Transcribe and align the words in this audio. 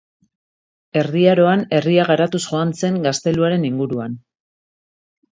Edo 1.01 1.19
Aroan 1.33 1.65
herria 1.79 2.05
garatuz 2.11 2.41
joan 2.45 2.71
zen 2.79 2.97
gazteluaren 3.03 3.67
inguruan. 3.69 4.17